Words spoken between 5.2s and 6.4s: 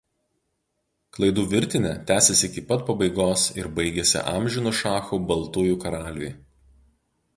baltųjų karaliui.